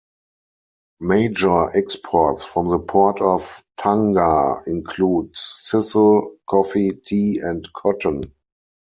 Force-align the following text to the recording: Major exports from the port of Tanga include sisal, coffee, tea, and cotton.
Major 1.01 1.69
exports 1.77 2.43
from 2.43 2.69
the 2.69 2.79
port 2.79 3.21
of 3.21 3.63
Tanga 3.77 4.63
include 4.65 5.33
sisal, 5.33 6.37
coffee, 6.49 6.93
tea, 7.03 7.39
and 7.43 7.71
cotton. 7.71 8.33